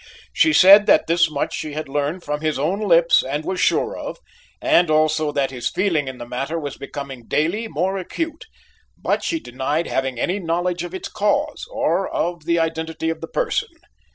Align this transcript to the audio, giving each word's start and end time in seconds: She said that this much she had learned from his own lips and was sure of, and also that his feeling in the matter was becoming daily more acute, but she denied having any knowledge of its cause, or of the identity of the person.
She 0.33 0.51
said 0.51 0.87
that 0.87 1.05
this 1.05 1.29
much 1.29 1.53
she 1.53 1.73
had 1.73 1.87
learned 1.87 2.23
from 2.23 2.41
his 2.41 2.57
own 2.57 2.79
lips 2.79 3.21
and 3.21 3.45
was 3.45 3.59
sure 3.59 3.95
of, 3.95 4.17
and 4.59 4.89
also 4.89 5.31
that 5.31 5.51
his 5.51 5.69
feeling 5.69 6.07
in 6.07 6.17
the 6.17 6.25
matter 6.27 6.59
was 6.59 6.75
becoming 6.75 7.27
daily 7.27 7.67
more 7.67 7.99
acute, 7.99 8.45
but 8.97 9.23
she 9.23 9.39
denied 9.39 9.85
having 9.85 10.19
any 10.19 10.39
knowledge 10.39 10.83
of 10.83 10.95
its 10.95 11.07
cause, 11.07 11.67
or 11.71 12.09
of 12.09 12.45
the 12.45 12.57
identity 12.57 13.11
of 13.11 13.21
the 13.21 13.27
person. 13.27 13.67